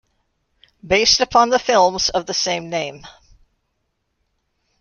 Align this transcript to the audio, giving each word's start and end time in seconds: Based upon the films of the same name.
Based 0.83 1.19
upon 1.19 1.49
the 1.49 1.59
films 1.59 2.09
of 2.09 2.25
the 2.25 2.33
same 2.33 2.71
name. 2.71 3.05